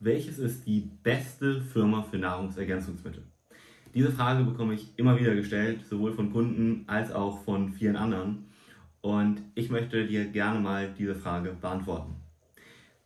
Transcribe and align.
welches 0.00 0.38
ist 0.38 0.66
die 0.66 0.90
beste 1.02 1.60
Firma 1.60 2.02
für 2.02 2.18
Nahrungsergänzungsmittel? 2.18 3.22
Diese 3.94 4.10
Frage 4.10 4.44
bekomme 4.44 4.74
ich 4.74 4.88
immer 4.96 5.18
wieder 5.18 5.34
gestellt, 5.34 5.84
sowohl 5.86 6.12
von 6.12 6.32
Kunden 6.32 6.84
als 6.86 7.12
auch 7.12 7.44
von 7.44 7.72
vielen 7.72 7.96
anderen. 7.96 8.46
Und 9.02 9.42
ich 9.54 9.70
möchte 9.70 10.06
dir 10.06 10.26
gerne 10.26 10.60
mal 10.60 10.94
diese 10.96 11.14
Frage 11.14 11.56
beantworten. 11.60 12.16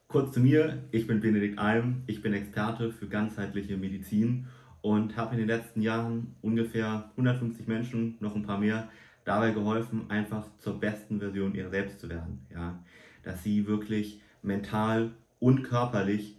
Kurz 0.06 0.34
zu 0.34 0.40
mir, 0.40 0.84
ich 0.92 1.06
bin 1.06 1.20
Benedikt 1.20 1.58
Alm, 1.58 2.02
ich 2.06 2.22
bin 2.22 2.32
Experte 2.32 2.92
für 2.92 3.08
ganzheitliche 3.08 3.76
Medizin 3.76 4.46
und 4.80 5.16
habe 5.16 5.32
in 5.32 5.38
den 5.38 5.48
letzten 5.48 5.82
Jahren 5.82 6.36
ungefähr 6.42 7.10
150 7.16 7.66
Menschen, 7.66 8.16
noch 8.20 8.36
ein 8.36 8.42
paar 8.42 8.58
mehr, 8.58 8.88
dabei 9.24 9.50
geholfen, 9.50 10.10
einfach 10.10 10.46
zur 10.58 10.78
besten 10.78 11.18
Version 11.18 11.54
ihrer 11.54 11.70
selbst 11.70 11.98
zu 11.98 12.08
werden. 12.08 12.46
Ja? 12.52 12.78
Dass 13.24 13.42
sie 13.42 13.66
wirklich 13.66 14.20
mental 14.42 15.12
und 15.40 15.64
körperlich 15.64 16.36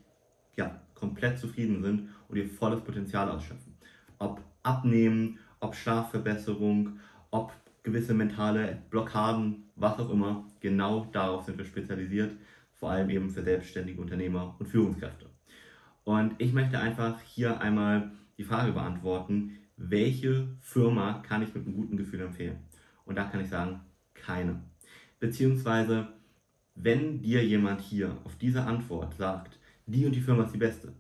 ja, 0.56 0.82
komplett 0.94 1.40
zufrieden 1.40 1.82
sind 1.84 2.09
und 2.27 2.38
ihr 2.38 2.48
volles 2.48 2.82
Potenzial 2.82 3.30
ausschöpfen. 3.30 3.77
Ob 4.18 4.41
Abnehmen, 4.63 5.40
ob 5.59 5.76
Schlafverbesserung, 5.76 7.00
ob 7.32 7.54
gewisse 7.84 8.13
mentale 8.13 8.82
Blockaden, 8.90 9.70
was 9.76 9.99
auch 9.99 10.10
immer, 10.10 10.48
genau 10.60 11.08
darauf 11.12 11.46
sind 11.46 11.58
wir 11.58 11.66
spezialisiert, 11.66 12.36
vor 12.73 12.91
allem 12.91 13.10
eben 13.10 13.30
für 13.30 13.44
selbstständige 13.44 14.02
Unternehmer 14.02 14.55
und 14.60 14.66
Führungskräfte. 14.66 15.30
Und 16.04 16.36
ich 16.38 16.54
möchte 16.54 16.80
einfach 16.80 17.20
hier 17.22 17.60
einmal 17.62 18.12
die 18.38 18.44
Frage 18.44 18.72
beantworten, 18.74 19.58
welche 19.77 20.48
Firma 20.62 21.24
kann 21.27 21.41
ich 21.41 21.54
mit 21.54 21.66
einem 21.66 21.76
guten 21.76 21.98
Gefühl 21.98 22.22
empfehlen? 22.22 22.58
Und 23.05 23.16
da 23.16 23.26
kann 23.26 23.41
ich 23.41 23.49
sagen, 23.49 23.82
keine. 24.13 24.62
Beziehungsweise, 25.20 26.08
wenn 26.76 27.22
dir 27.22 27.44
jemand 27.46 27.82
hier 27.82 28.18
auf 28.24 28.35
diese 28.35 28.63
Antwort 28.63 29.16
sagt, 29.16 29.60
die 29.85 30.05
und 30.05 30.16
die 30.16 30.21
Firma 30.21 30.44
ist 30.44 30.53
die 30.53 30.59
beste, 30.59 30.94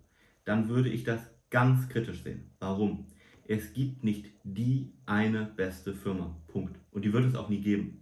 dann 0.43 0.69
würde 0.69 0.89
ich 0.89 1.03
das 1.03 1.21
ganz 1.49 1.89
kritisch 1.89 2.23
sehen. 2.23 2.51
Warum? 2.59 3.07
Es 3.47 3.73
gibt 3.73 4.03
nicht 4.03 4.31
die 4.43 4.93
eine 5.05 5.45
beste 5.45 5.93
Firma. 5.93 6.35
Punkt. 6.47 6.79
Und 6.91 7.05
die 7.05 7.13
wird 7.13 7.25
es 7.25 7.35
auch 7.35 7.49
nie 7.49 7.61
geben. 7.61 7.99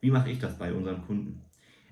Wie 0.00 0.10
mache 0.10 0.30
ich 0.30 0.38
das 0.38 0.58
bei 0.58 0.72
unseren 0.72 1.02
Kunden? 1.02 1.42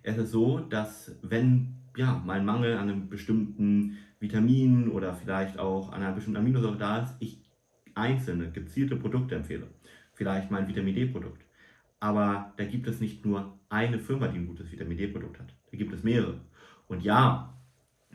Es 0.03 0.19
ist 0.19 0.33
so, 0.33 0.59
dass 0.59 1.17
wenn 1.23 1.77
ja, 1.97 2.21
mein 2.25 2.45
Mangel 2.45 2.77
an 2.77 2.89
einem 2.89 3.09
bestimmten 3.09 3.99
Vitamin 4.19 4.89
oder 4.89 5.15
vielleicht 5.15 5.59
auch 5.59 5.93
an 5.93 6.03
einer 6.03 6.13
bestimmten 6.13 6.39
Aminosäure 6.39 6.77
da 6.77 7.03
ist, 7.03 7.15
ich 7.21 7.43
einzelne 7.95 8.51
gezielte 8.51 8.97
Produkte 8.97 9.35
empfehle. 9.35 9.69
Vielleicht 10.15 10.51
mein 10.51 10.69
Vitamin 10.69 10.95
D-Produkt. 10.95 11.43
Aber 12.01 12.53
da 12.57 12.65
gibt 12.65 12.87
es 12.87 13.01
nicht 13.01 13.25
nur 13.25 13.59
eine 13.69 13.99
Firma, 13.99 14.29
die 14.29 14.39
ein 14.39 14.47
gutes 14.47 14.71
Vitamin 14.73 14.99
D-Produkt 14.99 15.39
hat. 15.39 15.55
Da 15.71 15.77
gibt 15.77 15.93
es 15.93 16.03
mehrere. 16.03 16.41
Und 16.89 17.03
ja, 17.03 17.55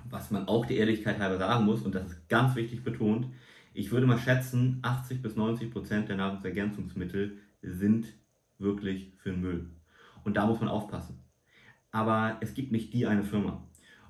was 0.10 0.32
man 0.32 0.48
auch 0.48 0.66
der 0.66 0.78
Ehrlichkeit 0.78 1.20
halber 1.20 1.38
sagen 1.38 1.66
muss, 1.66 1.82
und 1.82 1.96
das 1.96 2.08
ist 2.08 2.30
ganz 2.30 2.56
wichtig 2.56 2.84
betont, 2.84 3.28
ich 3.74 3.92
würde 3.92 4.08
mal 4.08 4.18
schätzen, 4.18 4.80
80 4.82 5.22
bis 5.22 5.36
90 5.36 5.72
Prozent 5.72 6.10
der 6.10 6.18
Nahrungsergänzungsmittel 6.18 7.38
sind 7.62 8.08
wirklich 8.58 9.14
für 9.18 9.32
den 9.32 9.42
Müll. 9.42 9.70
Und 10.24 10.36
da 10.36 10.46
muss 10.48 10.60
man 10.60 10.70
aufpassen. 10.70 11.24
Aber 11.92 12.38
es 12.42 12.54
gibt 12.54 12.72
nicht 12.72 12.94
die 12.94 13.06
eine 13.06 13.24
Firma. 13.24 13.64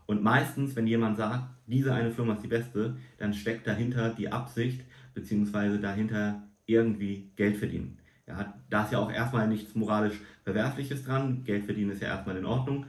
Und 0.06 0.24
meistens, 0.24 0.76
wenn 0.76 0.88
jemand 0.88 1.18
sagt, 1.18 1.50
diese 1.68 1.94
eine 1.94 2.12
Firma 2.12 2.34
ist 2.34 2.44
die 2.44 2.48
beste, 2.48 2.98
dann 3.18 3.34
steckt 3.34 3.68
dahinter 3.68 4.10
die 4.12 4.32
Absicht, 4.32 4.86
beziehungsweise 5.14 5.80
dahinter 5.80 6.44
irgendwie 6.66 7.32
Geld 7.36 7.58
verdienen. 7.58 8.00
Ja, 8.26 8.54
da 8.70 8.84
ist 8.84 8.92
ja 8.92 9.00
auch 9.00 9.12
erstmal 9.12 9.48
nichts 9.48 9.76
moralisch 9.76 10.20
Verwerfliches 10.44 11.04
dran. 11.04 11.44
Geld 11.44 11.66
verdienen 11.66 11.92
ist 11.92 12.02
ja 12.02 12.08
erstmal 12.08 12.38
in 12.38 12.46
Ordnung. 12.46 12.86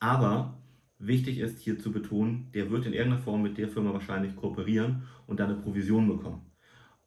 Aber 0.00 0.58
Wichtig 0.98 1.38
ist 1.38 1.60
hier 1.60 1.78
zu 1.78 1.92
betonen, 1.92 2.50
der 2.54 2.70
wird 2.70 2.86
in 2.86 2.94
irgendeiner 2.94 3.22
Form 3.22 3.42
mit 3.42 3.58
der 3.58 3.68
Firma 3.68 3.92
wahrscheinlich 3.92 4.34
kooperieren 4.34 5.02
und 5.26 5.40
dann 5.40 5.50
eine 5.50 5.60
Provision 5.60 6.08
bekommen. 6.08 6.50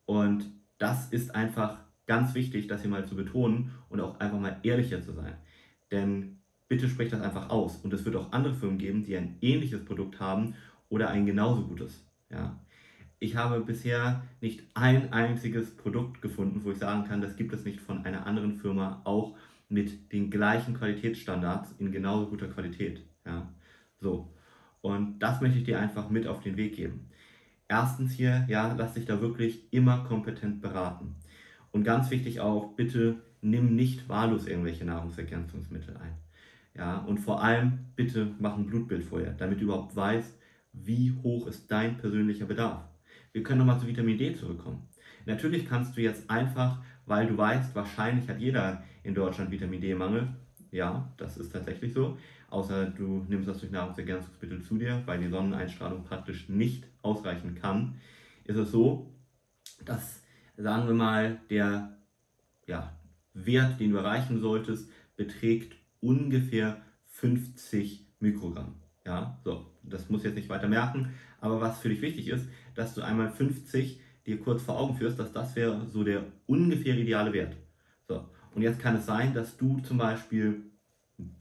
Und 0.05 0.45
das 0.77 1.11
ist 1.11 1.33
einfach 1.33 1.79
ganz 2.05 2.33
wichtig, 2.35 2.67
das 2.67 2.81
hier 2.81 2.89
mal 2.89 3.05
zu 3.05 3.15
betonen 3.15 3.71
und 3.89 3.99
auch 3.99 4.19
einfach 4.19 4.39
mal 4.39 4.59
ehrlicher 4.63 5.01
zu 5.01 5.13
sein. 5.13 5.35
Denn 5.91 6.39
bitte 6.67 6.87
sprecht 6.87 7.13
das 7.13 7.21
einfach 7.21 7.49
aus. 7.49 7.77
Und 7.77 7.93
es 7.93 8.05
wird 8.05 8.15
auch 8.15 8.31
andere 8.31 8.53
Firmen 8.53 8.77
geben, 8.77 9.03
die 9.03 9.17
ein 9.17 9.37
ähnliches 9.41 9.83
Produkt 9.85 10.19
haben 10.19 10.55
oder 10.87 11.09
ein 11.09 11.25
genauso 11.25 11.67
gutes. 11.67 12.05
Ja. 12.31 12.59
Ich 13.19 13.35
habe 13.35 13.59
bisher 13.59 14.23
nicht 14.39 14.63
ein 14.75 15.11
einziges 15.11 15.75
Produkt 15.75 16.21
gefunden, 16.21 16.63
wo 16.63 16.71
ich 16.71 16.77
sagen 16.77 17.03
kann, 17.03 17.21
das 17.21 17.35
gibt 17.35 17.53
es 17.53 17.65
nicht 17.65 17.81
von 17.81 18.05
einer 18.05 18.25
anderen 18.25 18.55
Firma 18.55 19.01
auch 19.03 19.35
mit 19.67 20.13
den 20.13 20.31
gleichen 20.31 20.73
Qualitätsstandards 20.73 21.75
in 21.79 21.91
genauso 21.91 22.27
guter 22.27 22.47
Qualität. 22.47 23.03
Ja. 23.25 23.51
So. 23.99 24.33
Und 24.81 25.19
das 25.19 25.41
möchte 25.41 25.59
ich 25.59 25.65
dir 25.65 25.79
einfach 25.79 26.09
mit 26.09 26.27
auf 26.27 26.41
den 26.41 26.57
Weg 26.57 26.75
geben. 26.75 27.09
Erstens 27.67 28.13
hier, 28.13 28.45
ja, 28.47 28.73
lass 28.77 28.93
dich 28.93 29.05
da 29.05 29.21
wirklich 29.21 29.71
immer 29.71 30.03
kompetent 30.05 30.61
beraten. 30.61 31.15
Und 31.71 31.83
ganz 31.83 32.09
wichtig 32.09 32.39
auch, 32.39 32.75
bitte 32.75 33.21
nimm 33.41 33.75
nicht 33.75 34.09
wahllos 34.09 34.47
irgendwelche 34.47 34.85
Nahrungsergänzungsmittel 34.85 35.97
ein. 35.97 36.17
Ja, 36.75 36.99
und 36.99 37.19
vor 37.19 37.43
allem 37.43 37.91
bitte 37.95 38.35
mach 38.39 38.57
ein 38.57 38.65
Blutbild 38.65 39.03
vorher, 39.03 39.33
damit 39.33 39.59
du 39.59 39.65
überhaupt 39.65 39.95
weißt, 39.95 40.37
wie 40.73 41.11
hoch 41.23 41.47
ist 41.47 41.69
dein 41.69 41.97
persönlicher 41.97 42.45
Bedarf. 42.45 42.87
Wir 43.33 43.43
können 43.43 43.59
nochmal 43.59 43.79
zu 43.79 43.87
Vitamin 43.87 44.17
D 44.17 44.33
zurückkommen. 44.33 44.87
Natürlich 45.25 45.67
kannst 45.67 45.95
du 45.95 46.01
jetzt 46.01 46.29
einfach, 46.29 46.81
weil 47.05 47.27
du 47.27 47.37
weißt, 47.37 47.75
wahrscheinlich 47.75 48.27
hat 48.29 48.39
jeder 48.39 48.83
in 49.03 49.13
Deutschland 49.13 49.51
Vitamin 49.51 49.81
D-Mangel. 49.81 50.29
Ja, 50.71 51.11
das 51.17 51.37
ist 51.37 51.51
tatsächlich 51.51 51.93
so 51.93 52.17
außer 52.51 52.87
du 52.87 53.25
nimmst 53.27 53.47
das 53.47 53.59
durch 53.59 53.71
Nahrungsergänzungsmittel 53.71 54.61
zu 54.61 54.77
dir, 54.77 55.03
weil 55.05 55.19
die 55.19 55.29
Sonneneinstrahlung 55.29 56.03
praktisch 56.03 56.49
nicht 56.49 56.85
ausreichen 57.01 57.55
kann, 57.55 57.95
ist 58.45 58.57
es 58.57 58.71
so, 58.71 59.13
dass, 59.85 60.23
sagen 60.57 60.87
wir 60.87 60.95
mal, 60.95 61.39
der 61.49 61.97
ja, 62.67 62.97
Wert, 63.33 63.79
den 63.79 63.91
du 63.91 63.97
erreichen 63.97 64.39
solltest, 64.39 64.89
beträgt 65.15 65.75
ungefähr 66.01 66.81
50 67.05 68.07
Mikrogramm. 68.19 68.75
Ja, 69.05 69.39
so, 69.43 69.65
das 69.83 70.09
muss 70.09 70.23
jetzt 70.23 70.35
nicht 70.35 70.49
weiter 70.49 70.67
merken, 70.67 71.13
aber 71.39 71.61
was 71.61 71.79
für 71.79 71.89
dich 71.89 72.01
wichtig 72.01 72.27
ist, 72.27 72.47
dass 72.75 72.93
du 72.93 73.01
einmal 73.01 73.29
50 73.29 73.99
dir 74.25 74.39
kurz 74.39 74.61
vor 74.61 74.77
Augen 74.77 74.95
führst, 74.95 75.17
dass 75.17 75.31
das 75.31 75.55
wäre 75.55 75.87
so 75.87 76.03
der 76.03 76.25
ungefähr 76.45 76.95
ideale 76.95 77.33
Wert. 77.33 77.55
So, 78.07 78.29
und 78.59 78.63
jetzt 78.63 78.81
kann 78.81 78.97
es 78.97 79.05
sein, 79.05 79.33
dass 79.33 79.55
du 79.55 79.79
zum 79.79 79.97
Beispiel 79.97 80.63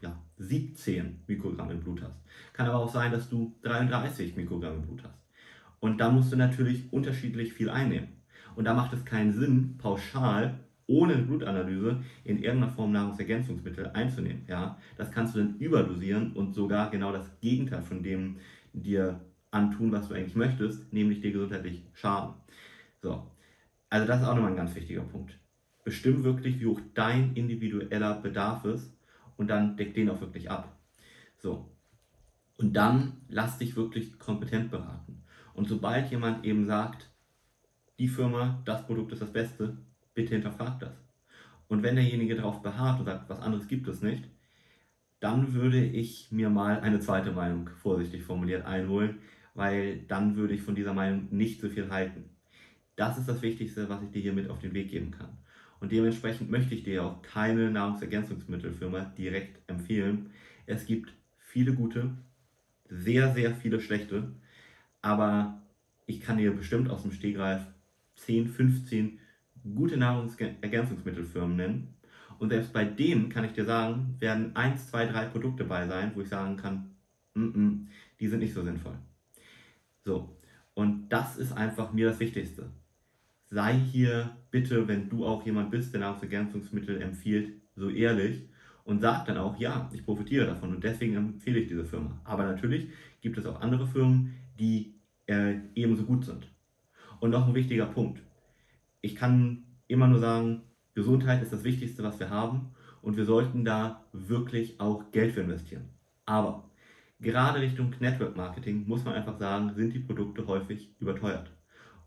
ja, 0.00 0.16
17 0.36 1.24
Mikrogramm 1.26 1.68
im 1.72 1.80
Blut 1.80 2.00
hast. 2.00 2.14
Kann 2.52 2.68
aber 2.68 2.78
auch 2.78 2.92
sein, 2.92 3.10
dass 3.10 3.28
du 3.28 3.58
33 3.62 4.36
Mikrogramm 4.36 4.74
im 4.74 4.82
Blut 4.82 5.02
hast. 5.02 5.18
Und 5.80 5.98
da 6.00 6.12
musst 6.12 6.30
du 6.30 6.36
natürlich 6.36 6.92
unterschiedlich 6.92 7.52
viel 7.52 7.70
einnehmen. 7.70 8.22
Und 8.54 8.66
da 8.66 8.72
macht 8.72 8.92
es 8.92 9.04
keinen 9.04 9.32
Sinn, 9.32 9.78
pauschal 9.78 10.60
ohne 10.86 11.16
Blutanalyse 11.16 12.04
in 12.22 12.38
irgendeiner 12.38 12.70
Form 12.70 12.92
Nahrungsergänzungsmittel 12.92 13.88
einzunehmen. 13.88 14.44
Ja? 14.46 14.78
Das 14.96 15.10
kannst 15.10 15.34
du 15.34 15.40
dann 15.40 15.56
überdosieren 15.56 16.34
und 16.34 16.54
sogar 16.54 16.88
genau 16.88 17.10
das 17.10 17.40
Gegenteil 17.40 17.82
von 17.82 18.04
dem 18.04 18.36
dir 18.72 19.18
antun, 19.50 19.90
was 19.90 20.06
du 20.06 20.14
eigentlich 20.14 20.36
möchtest, 20.36 20.92
nämlich 20.92 21.20
dir 21.20 21.32
gesundheitlich 21.32 21.82
schaden. 21.94 22.34
So, 23.02 23.28
also 23.90 24.06
das 24.06 24.20
ist 24.20 24.28
auch 24.28 24.36
nochmal 24.36 24.52
ein 24.52 24.56
ganz 24.56 24.72
wichtiger 24.76 25.02
Punkt. 25.02 25.36
Bestimm 25.88 26.22
wirklich, 26.22 26.60
wie 26.60 26.66
hoch 26.66 26.82
dein 26.92 27.32
individueller 27.34 28.20
Bedarf 28.20 28.66
ist 28.66 28.94
und 29.38 29.48
dann 29.48 29.74
deck 29.78 29.94
den 29.94 30.10
auch 30.10 30.20
wirklich 30.20 30.50
ab. 30.50 30.78
So. 31.38 31.74
Und 32.58 32.74
dann 32.74 33.22
lass 33.30 33.56
dich 33.56 33.74
wirklich 33.74 34.18
kompetent 34.18 34.70
beraten. 34.70 35.22
Und 35.54 35.66
sobald 35.66 36.10
jemand 36.10 36.44
eben 36.44 36.66
sagt, 36.66 37.08
die 37.98 38.08
Firma, 38.08 38.60
das 38.66 38.86
Produkt 38.86 39.12
ist 39.12 39.22
das 39.22 39.32
Beste, 39.32 39.78
bitte 40.12 40.34
hinterfrag 40.34 40.78
das. 40.78 40.92
Und 41.68 41.82
wenn 41.82 41.96
derjenige 41.96 42.36
darauf 42.36 42.60
beharrt 42.60 42.98
und 42.98 43.06
sagt, 43.06 43.30
was 43.30 43.40
anderes 43.40 43.66
gibt 43.66 43.88
es 43.88 44.02
nicht, 44.02 44.28
dann 45.20 45.54
würde 45.54 45.82
ich 45.82 46.30
mir 46.30 46.50
mal 46.50 46.80
eine 46.80 47.00
zweite 47.00 47.32
Meinung, 47.32 47.70
vorsichtig 47.70 48.24
formuliert, 48.24 48.66
einholen, 48.66 49.20
weil 49.54 50.02
dann 50.02 50.36
würde 50.36 50.52
ich 50.52 50.60
von 50.60 50.74
dieser 50.74 50.92
Meinung 50.92 51.28
nicht 51.30 51.62
so 51.62 51.70
viel 51.70 51.88
halten. 51.88 52.28
Das 52.94 53.16
ist 53.16 53.26
das 53.26 53.40
Wichtigste, 53.40 53.88
was 53.88 54.02
ich 54.02 54.10
dir 54.10 54.20
hier 54.20 54.34
mit 54.34 54.50
auf 54.50 54.58
den 54.58 54.74
Weg 54.74 54.90
geben 54.90 55.12
kann. 55.12 55.38
Und 55.80 55.92
dementsprechend 55.92 56.50
möchte 56.50 56.74
ich 56.74 56.82
dir 56.82 57.04
auch 57.04 57.22
keine 57.22 57.70
Nahrungsergänzungsmittelfirma 57.70 59.12
direkt 59.16 59.60
empfehlen. 59.68 60.30
Es 60.66 60.86
gibt 60.86 61.12
viele 61.38 61.72
gute, 61.72 62.10
sehr, 62.88 63.32
sehr 63.32 63.54
viele 63.54 63.80
schlechte, 63.80 64.32
aber 65.02 65.62
ich 66.06 66.20
kann 66.20 66.38
dir 66.38 66.52
bestimmt 66.52 66.90
aus 66.90 67.02
dem 67.02 67.12
Stegreif 67.12 67.62
10, 68.16 68.48
15 68.48 69.18
gute 69.74 69.96
Nahrungsergänzungsmittelfirmen 69.96 71.56
nennen. 71.56 71.94
Und 72.38 72.50
selbst 72.50 72.72
bei 72.72 72.84
denen 72.84 73.28
kann 73.28 73.44
ich 73.44 73.52
dir 73.52 73.64
sagen, 73.64 74.16
werden 74.18 74.54
1, 74.56 74.90
2, 74.90 75.06
3 75.06 75.26
Produkte 75.26 75.64
bei 75.64 75.86
sein, 75.86 76.12
wo 76.14 76.20
ich 76.22 76.28
sagen 76.28 76.56
kann, 76.56 76.90
mm 77.34 77.42
-mm, 77.42 77.86
die 78.20 78.28
sind 78.28 78.40
nicht 78.40 78.54
so 78.54 78.62
sinnvoll. 78.62 78.96
So, 80.04 80.36
und 80.74 81.08
das 81.08 81.36
ist 81.36 81.52
einfach 81.52 81.92
mir 81.92 82.06
das 82.08 82.20
Wichtigste 82.20 82.70
sei 83.50 83.74
hier 83.74 84.36
bitte, 84.50 84.88
wenn 84.88 85.08
du 85.08 85.26
auch 85.26 85.44
jemand 85.44 85.70
bist, 85.70 85.92
der 85.92 86.00
Nahrungsergänzungsmittel 86.00 87.00
empfiehlt, 87.00 87.52
so 87.74 87.90
ehrlich 87.90 88.48
und 88.84 89.00
sag 89.00 89.26
dann 89.26 89.36
auch, 89.36 89.58
ja, 89.58 89.90
ich 89.92 90.04
profitiere 90.04 90.46
davon 90.46 90.74
und 90.74 90.84
deswegen 90.84 91.14
empfehle 91.14 91.60
ich 91.60 91.68
diese 91.68 91.84
Firma. 91.84 92.20
Aber 92.24 92.44
natürlich 92.44 92.88
gibt 93.20 93.38
es 93.38 93.46
auch 93.46 93.60
andere 93.60 93.86
Firmen, 93.86 94.34
die 94.58 94.94
äh, 95.26 95.56
ebenso 95.74 96.04
gut 96.04 96.24
sind. 96.24 96.48
Und 97.20 97.30
noch 97.30 97.46
ein 97.46 97.54
wichtiger 97.54 97.86
Punkt. 97.86 98.22
Ich 99.00 99.14
kann 99.14 99.64
immer 99.88 100.06
nur 100.06 100.20
sagen, 100.20 100.62
Gesundheit 100.94 101.42
ist 101.42 101.52
das 101.52 101.64
Wichtigste, 101.64 102.02
was 102.02 102.18
wir 102.18 102.30
haben 102.30 102.70
und 103.02 103.16
wir 103.16 103.24
sollten 103.24 103.64
da 103.64 104.04
wirklich 104.12 104.80
auch 104.80 105.10
Geld 105.12 105.32
für 105.32 105.40
investieren. 105.40 105.88
Aber 106.26 106.70
gerade 107.20 107.60
Richtung 107.60 107.94
Network 108.00 108.36
Marketing 108.36 108.86
muss 108.86 109.04
man 109.04 109.14
einfach 109.14 109.38
sagen, 109.38 109.74
sind 109.74 109.94
die 109.94 110.00
Produkte 110.00 110.46
häufig 110.46 110.94
überteuert. 110.98 111.50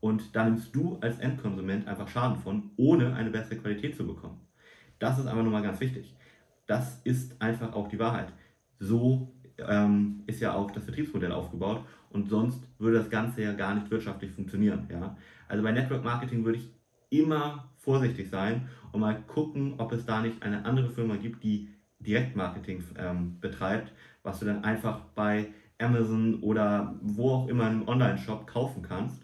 Und 0.01 0.35
da 0.35 0.43
nimmst 0.43 0.75
du 0.75 0.97
als 0.99 1.19
Endkonsument 1.19 1.87
einfach 1.87 2.07
Schaden 2.07 2.37
von, 2.37 2.71
ohne 2.75 3.13
eine 3.13 3.29
bessere 3.29 3.57
Qualität 3.57 3.95
zu 3.95 4.05
bekommen. 4.05 4.41
Das 4.99 5.17
ist 5.17 5.27
einfach 5.27 5.43
nur 5.43 5.51
mal 5.51 5.61
ganz 5.61 5.79
wichtig. 5.79 6.15
Das 6.65 6.99
ist 7.03 7.39
einfach 7.41 7.73
auch 7.73 7.87
die 7.87 7.99
Wahrheit. 7.99 8.33
So 8.79 9.31
ähm, 9.59 10.23
ist 10.25 10.41
ja 10.41 10.53
auch 10.53 10.71
das 10.71 10.83
Vertriebsmodell 10.83 11.31
aufgebaut 11.31 11.85
und 12.09 12.29
sonst 12.29 12.67
würde 12.79 12.97
das 12.97 13.09
Ganze 13.09 13.43
ja 13.43 13.53
gar 13.53 13.75
nicht 13.75 13.91
wirtschaftlich 13.91 14.31
funktionieren. 14.31 14.87
Ja? 14.91 15.15
Also 15.47 15.63
bei 15.63 15.71
Network 15.71 16.03
Marketing 16.03 16.43
würde 16.45 16.57
ich 16.57 16.69
immer 17.09 17.69
vorsichtig 17.77 18.29
sein 18.29 18.69
und 18.91 19.01
mal 19.01 19.21
gucken, 19.27 19.75
ob 19.77 19.91
es 19.91 20.05
da 20.05 20.21
nicht 20.21 20.41
eine 20.41 20.65
andere 20.65 20.89
Firma 20.89 21.15
gibt, 21.15 21.43
die 21.43 21.69
Direktmarketing 21.99 22.83
ähm, 22.97 23.39
betreibt, 23.39 23.91
was 24.23 24.39
du 24.39 24.45
dann 24.45 24.63
einfach 24.63 25.01
bei 25.13 25.49
Amazon 25.77 26.39
oder 26.41 26.95
wo 27.01 27.29
auch 27.29 27.47
immer 27.47 27.69
im 27.69 27.87
Online-Shop 27.87 28.47
kaufen 28.47 28.81
kannst 28.81 29.23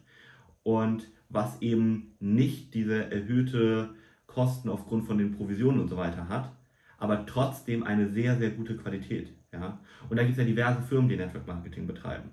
und 0.68 1.08
was 1.30 1.62
eben 1.62 2.18
nicht 2.19 2.74
diese 2.74 3.10
erhöhte 3.10 3.92
Kosten 4.25 4.68
aufgrund 4.68 5.06
von 5.06 5.18
den 5.18 5.31
Provisionen 5.31 5.80
und 5.80 5.88
so 5.88 5.96
weiter 5.96 6.28
hat, 6.28 6.52
aber 6.98 7.25
trotzdem 7.25 7.84
eine 7.84 8.10
sehr, 8.10 8.36
sehr 8.36 8.50
gute 8.50 8.75
Qualität. 8.75 9.30
Ja? 9.54 9.80
Und 10.10 10.18
da 10.18 10.24
gibt 10.24 10.34
es 10.34 10.40
ja 10.40 10.44
diverse 10.44 10.81
Firmen, 10.81 11.08
die 11.08 11.16
Network 11.16 11.48
Marketing 11.48 11.88
betreiben. 11.88 12.31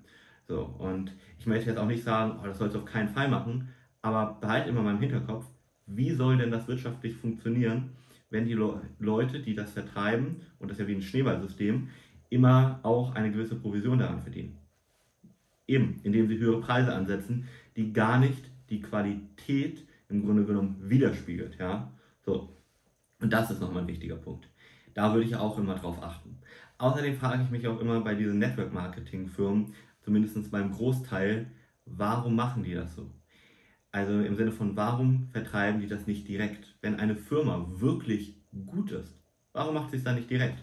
So, 0.49 0.65
und 0.65 1.13
ich 1.39 1.47
möchte 1.47 1.71
jetzt 1.71 1.79
auch 1.79 1.87
nicht 1.87 2.03
sagen, 2.03 2.41
oh, 2.43 2.47
das 2.47 2.59
sollst 2.59 2.75
du 2.75 2.81
auf 2.81 2.85
keinen 2.87 3.09
Fall 3.09 3.29
machen, 3.29 3.69
aber 4.03 4.37
behalt 4.41 4.67
immer 4.67 4.83
mal 4.83 4.95
im 4.95 5.01
Hinterkopf, 5.01 5.47
wie 5.87 6.11
soll 6.11 6.37
denn 6.37 6.51
das 6.51 6.67
wirtschaftlich 6.67 7.15
funktionieren, 7.15 7.91
wenn 8.31 8.47
die 8.47 8.55
Le 8.55 8.81
Leute, 8.99 9.39
die 9.39 9.55
das 9.55 9.71
vertreiben, 9.71 10.41
und 10.59 10.73
das 10.73 10.79
ist 10.79 10.83
ja 10.83 10.89
wie 10.89 10.97
ein 10.97 11.03
Schneeballsystem, 11.03 11.87
immer 12.31 12.81
auch 12.83 13.15
eine 13.15 13.31
gewisse 13.31 13.55
Provision 13.55 14.01
daran 14.01 14.23
verdienen. 14.23 14.59
Eben, 15.69 16.01
indem 16.03 16.27
sie 16.27 16.37
höhere 16.37 16.61
Preise 16.61 16.93
ansetzen, 16.93 17.47
die 17.77 17.93
gar 17.93 18.19
nicht 18.19 18.51
die 18.71 18.81
Qualität 18.81 19.87
im 20.09 20.25
Grunde 20.25 20.45
genommen 20.45 20.77
widerspiegelt. 20.81 21.59
Ja? 21.59 21.93
So. 22.25 22.57
Und 23.21 23.33
das 23.33 23.51
ist 23.51 23.61
nochmal 23.61 23.83
ein 23.83 23.89
wichtiger 23.89 24.17
Punkt. 24.17 24.49
Da 24.95 25.13
würde 25.13 25.27
ich 25.27 25.37
auch 25.37 25.59
immer 25.59 25.75
drauf 25.75 26.03
achten. 26.03 26.39
Außerdem 26.79 27.17
frage 27.17 27.43
ich 27.45 27.51
mich 27.51 27.67
auch 27.67 27.81
immer 27.81 28.01
bei 28.01 28.15
diesen 28.15 28.39
Network-Marketing-Firmen, 28.39 29.75
zumindest 30.01 30.51
beim 30.51 30.73
Großteil, 30.73 31.51
warum 31.87 32.37
machen 32.37 32.63
die 32.63 32.75
das 32.75 32.95
so? 32.95 33.11
Also 33.91 34.21
im 34.21 34.35
Sinne 34.35 34.51
von, 34.51 34.77
warum 34.77 35.29
vertreiben 35.31 35.81
die 35.81 35.87
das 35.87 36.07
nicht 36.07 36.27
direkt? 36.27 36.77
Wenn 36.83 36.97
eine 36.97 37.15
Firma 37.15 37.67
wirklich 37.79 38.43
gut 38.67 38.91
ist, 38.91 39.17
warum 39.53 39.75
macht 39.75 39.91
sie 39.91 39.99
es 39.99 40.05
dann 40.05 40.17
nicht 40.17 40.31
direkt? 40.31 40.59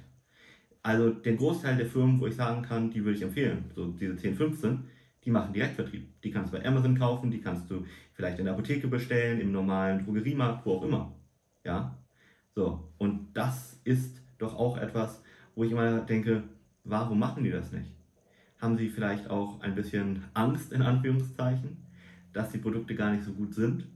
Also 0.83 1.11
den 1.11 1.37
Großteil 1.37 1.77
der 1.77 1.85
Firmen, 1.85 2.19
wo 2.19 2.27
ich 2.27 2.35
sagen 2.35 2.61
kann, 2.61 2.91
die 2.91 3.03
würde 3.03 3.17
ich 3.17 3.23
empfehlen, 3.23 3.71
so 3.75 3.91
diese 3.91 4.17
10, 4.17 4.35
15, 4.35 4.83
die 5.23 5.31
machen 5.31 5.53
Direktvertrieb. 5.53 6.21
Die 6.21 6.31
kannst 6.31 6.53
du 6.53 6.57
bei 6.57 6.65
Amazon 6.65 6.97
kaufen, 6.97 7.31
die 7.31 7.41
kannst 7.41 7.69
du 7.69 7.85
vielleicht 8.13 8.39
in 8.39 8.45
der 8.45 8.53
Apotheke 8.53 8.87
bestellen, 8.87 9.39
im 9.39 9.51
normalen 9.51 10.03
Drogeriemarkt, 10.03 10.65
wo 10.65 10.77
auch 10.77 10.83
immer. 10.83 11.15
Ja? 11.63 11.97
So, 12.55 12.91
und 12.97 13.29
das 13.33 13.79
ist 13.83 14.21
doch 14.37 14.55
auch 14.55 14.77
etwas, 14.77 15.23
wo 15.55 15.63
ich 15.63 15.71
immer 15.71 15.99
denke, 16.01 16.43
warum 16.83 17.19
machen 17.19 17.43
die 17.43 17.51
das 17.51 17.71
nicht? 17.71 17.91
Haben 18.59 18.77
sie 18.77 18.89
vielleicht 18.89 19.29
auch 19.29 19.61
ein 19.61 19.75
bisschen 19.75 20.23
Angst 20.33 20.71
in 20.71 20.81
Anführungszeichen, 20.81 21.77
dass 22.33 22.51
die 22.51 22.57
Produkte 22.57 22.95
gar 22.95 23.11
nicht 23.11 23.23
so 23.23 23.33
gut 23.33 23.53
sind? 23.53 23.87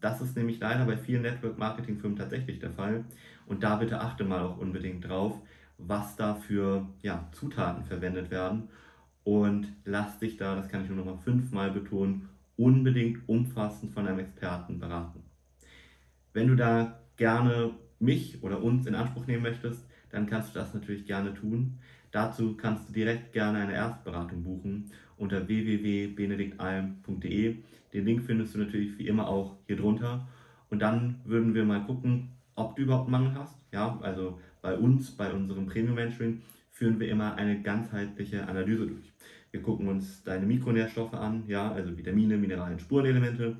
Das 0.00 0.20
ist 0.20 0.36
nämlich 0.36 0.60
leider 0.60 0.84
bei 0.84 0.96
vielen 0.96 1.22
Network-Marketing-Firmen 1.22 2.18
tatsächlich 2.18 2.58
der 2.58 2.70
Fall. 2.70 3.04
Und 3.46 3.62
da 3.62 3.76
bitte 3.76 4.00
achte 4.00 4.24
mal 4.24 4.42
auch 4.42 4.58
unbedingt 4.58 5.08
drauf, 5.08 5.40
was 5.78 6.16
da 6.16 6.34
für 6.34 6.86
ja, 7.02 7.28
Zutaten 7.32 7.84
verwendet 7.84 8.30
werden. 8.30 8.68
Und 9.26 9.74
lass 9.84 10.18
dich 10.20 10.36
da, 10.36 10.54
das 10.54 10.68
kann 10.68 10.84
ich 10.84 10.88
nur 10.88 10.98
noch 10.98 11.06
mal 11.06 11.18
fünfmal 11.18 11.72
betonen, 11.72 12.28
unbedingt 12.56 13.28
umfassend 13.28 13.92
von 13.92 14.06
einem 14.06 14.20
Experten 14.20 14.78
beraten. 14.78 15.24
Wenn 16.32 16.46
du 16.46 16.54
da 16.54 17.00
gerne 17.16 17.72
mich 17.98 18.40
oder 18.44 18.62
uns 18.62 18.86
in 18.86 18.94
Anspruch 18.94 19.26
nehmen 19.26 19.42
möchtest, 19.42 19.84
dann 20.10 20.28
kannst 20.28 20.54
du 20.54 20.60
das 20.60 20.74
natürlich 20.74 21.06
gerne 21.06 21.34
tun. 21.34 21.80
Dazu 22.12 22.56
kannst 22.56 22.88
du 22.88 22.92
direkt 22.92 23.32
gerne 23.32 23.58
eine 23.58 23.74
Erstberatung 23.74 24.44
buchen 24.44 24.92
unter 25.16 25.48
www.benediktalm.de. 25.48 27.56
Den 27.94 28.04
Link 28.04 28.22
findest 28.22 28.54
du 28.54 28.60
natürlich 28.60 28.96
wie 28.96 29.08
immer 29.08 29.26
auch 29.26 29.56
hier 29.66 29.76
drunter. 29.76 30.28
Und 30.70 30.82
dann 30.82 31.16
würden 31.24 31.52
wir 31.52 31.64
mal 31.64 31.84
gucken, 31.84 32.28
ob 32.54 32.76
du 32.76 32.82
überhaupt 32.82 33.08
Mangel 33.08 33.34
hast. 33.34 33.58
Ja, 33.72 33.98
also 34.02 34.40
bei 34.62 34.78
uns, 34.78 35.10
bei 35.10 35.32
unserem 35.32 35.66
Premium 35.66 35.96
Mentoring, 35.96 36.42
führen 36.70 37.00
wir 37.00 37.08
immer 37.08 37.34
eine 37.34 37.60
ganzheitliche 37.62 38.46
Analyse 38.46 38.86
durch. 38.86 39.15
Wir 39.50 39.62
gucken 39.62 39.88
uns 39.88 40.22
deine 40.24 40.46
Mikronährstoffe 40.46 41.14
an, 41.14 41.44
ja, 41.46 41.70
also 41.72 41.96
Vitamine, 41.96 42.36
Mineralien, 42.36 42.78
Spurenelemente, 42.78 43.56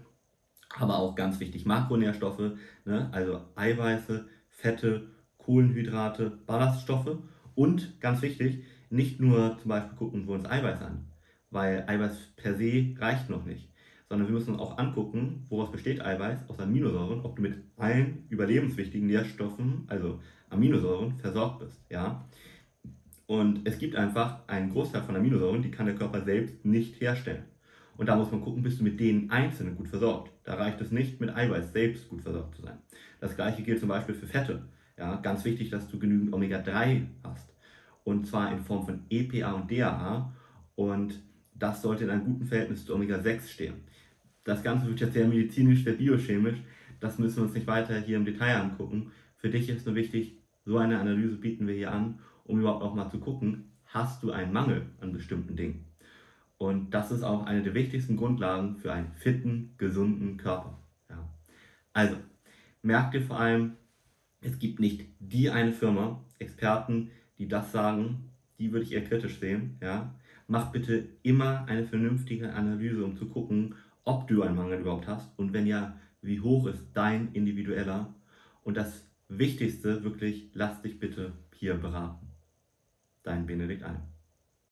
aber 0.79 0.99
auch 0.99 1.15
ganz 1.15 1.41
wichtig 1.41 1.65
Makronährstoffe, 1.67 2.53
ne, 2.85 3.09
also 3.13 3.41
Eiweiße, 3.55 4.27
Fette, 4.49 5.09
Kohlenhydrate, 5.39 6.39
Ballaststoffe 6.47 7.19
und 7.55 8.01
ganz 8.01 8.23
wichtig, 8.23 8.65
nicht 8.91 9.21
nur 9.21 9.59
zum 9.59 9.69
Beispiel 9.69 9.97
gucken 9.97 10.27
wir 10.27 10.35
uns 10.35 10.47
Eiweiß 10.47 10.83
an, 10.83 11.07
weil 11.51 11.85
Eiweiß 11.87 12.35
per 12.37 12.55
se 12.55 12.95
reicht 12.99 13.31
noch 13.31 13.45
nicht, 13.45 13.71
sondern 14.09 14.29
wir 14.29 14.35
müssen 14.35 14.55
uns 14.55 14.61
auch 14.61 14.79
angucken, 14.79 15.47
woraus 15.49 15.73
besteht 15.73 16.01
Eiweiß, 16.01 16.49
aus 16.49 16.59
Aminosäuren, 16.59 17.21
ob 17.21 17.37
du 17.37 17.43
mit 17.43 17.55
allen 17.77 18.27
überlebenswichtigen 18.29 19.07
Nährstoffen, 19.07 19.85
also 19.89 20.21
Aminosäuren, 20.51 21.17
versorgt 21.19 21.61
bist. 21.61 21.81
Ja? 21.91 22.25
Und 23.27 23.67
es 23.67 23.79
gibt 23.79 23.97
einfach 23.97 24.47
einen 24.47 24.71
Großteil 24.71 25.03
von 25.03 25.17
Aminosäuren, 25.17 25.63
die 25.63 25.71
kann 25.71 25.87
der 25.87 25.97
Körper 25.97 26.23
selbst 26.23 26.65
nicht 26.65 27.01
herstellen. 27.01 27.45
Und 27.97 28.09
da 28.09 28.17
muss 28.17 28.31
man 28.31 28.43
gucken, 28.43 28.63
bist 28.63 28.81
du 28.81 28.85
mit 28.85 29.01
denen 29.01 29.31
einzelnen 29.31 29.77
gut 29.77 29.89
versorgt. 29.89 30.33
Da 30.45 30.55
reicht 30.55 30.81
es 30.81 30.93
nicht, 30.93 31.21
mit 31.21 31.35
Eiweiß 31.35 31.73
selbst 31.73 32.09
gut 32.09 32.23
versorgt 32.23 32.55
zu 32.55 32.63
sein. 32.63 32.79
Das 33.21 33.35
gleiche 33.35 33.63
gilt 33.63 33.81
zum 33.81 33.89
Beispiel 33.89 34.15
für 34.15 34.27
Fette. 34.27 34.69
Ja, 34.99 35.17
ganz 35.17 35.45
wichtig, 35.45 35.71
dass 35.71 35.89
du 35.89 35.99
genügend 35.99 36.33
Omega-3 36.33 37.07
hast. 37.25 37.53
Und 38.05 38.27
zwar 38.27 38.53
in 38.53 38.61
Form 38.61 38.85
von 38.85 39.01
EPA 39.09 39.53
und 39.53 39.71
DHA. 39.71 40.33
Und 40.75 41.21
das 41.55 41.83
sollte 41.83 42.05
in 42.05 42.11
einem 42.11 42.25
guten 42.25 42.45
Verhältnis 42.45 42.85
zu 42.85 42.95
Omega-6 42.95 43.49
stehen. 43.49 43.75
Das 44.45 44.63
Ganze 44.63 44.87
wird 44.87 45.01
jetzt 45.01 45.15
sehr 45.15 45.27
medizinisch, 45.27 45.83
sehr 45.83 45.95
biochemisch. 45.95 46.63
Das 47.01 47.19
müssen 47.19 47.37
wir 47.37 47.43
uns 47.45 47.55
nicht 47.55 47.67
weiter 47.67 47.99
hier 47.99 48.17
im 48.17 48.25
Detail 48.25 48.61
angucken. 48.61 49.11
Für 49.37 49.51
dich 49.51 49.69
ist 49.69 49.87
nur 49.87 49.95
wichtig, 49.95 50.39
so 50.65 50.79
eine 50.79 50.99
Analyse 50.99 51.37
bieten 51.37 51.67
wir 51.67 51.75
hier 51.75 51.93
an, 51.93 52.21
um 52.47 52.61
überhaupt 52.61 52.83
auch 52.83 52.95
mal 52.95 53.11
zu 53.11 53.19
gucken, 53.19 53.73
hast 53.87 54.23
du 54.23 54.31
einen 54.31 54.53
Mangel 54.53 54.87
an 55.01 55.13
bestimmten 55.13 55.57
Dingen. 55.57 55.87
Und 56.59 56.91
das 56.91 57.11
ist 57.11 57.23
auch 57.23 57.45
eine 57.45 57.63
der 57.63 57.75
wichtigsten 57.75 58.17
Grundlagen 58.17 58.77
für 58.77 58.93
einen 58.93 59.13
fitten, 59.13 59.75
gesunden 59.77 60.37
Körper. 60.39 60.79
Ja. 61.11 61.29
Also, 61.93 62.17
merk 62.83 63.13
dir 63.13 63.21
vor 63.21 63.39
allem, 63.39 63.77
es 64.41 64.59
gibt 64.59 64.81
nicht 64.81 65.07
die 65.19 65.51
eine 65.51 65.73
Firma, 65.73 66.25
Experten, 66.39 67.11
die 67.39 67.49
das 67.49 67.73
sagen, 67.73 68.31
die 68.59 68.73
würde 68.73 68.85
ich 68.85 68.93
eher 68.93 69.05
kritisch 69.05 69.39
sehen. 69.39 69.79
Ja? 69.83 70.15
Mach 70.47 70.73
bitte 70.73 71.09
immer 71.23 71.67
eine 71.67 71.85
vernünftige 71.85 72.53
Analyse, 72.55 73.05
um 73.05 73.17
zu 73.17 73.27
gucken, 73.29 73.75
ob 74.05 74.29
du 74.29 74.43
einen 74.43 74.57
Mangel 74.57 74.81
überhaupt 74.81 75.09
hast 75.09 75.37
und 75.39 75.53
wenn 75.53 75.67
ja, 75.67 75.99
wie 76.23 76.41
hoch 76.41 76.67
ist 76.67 76.85
dein 76.95 77.33
individueller. 77.33 78.15
Und 78.63 78.77
das 78.77 79.07
Wichtigste, 79.29 80.05
wirklich, 80.05 80.51
lass 80.55 80.83
dich 80.83 80.99
bitte 80.99 81.33
hier 81.55 81.75
beraten. 81.75 82.26
Dein 83.27 83.45
Benedikt 83.45 83.83
Alm. 83.83 84.16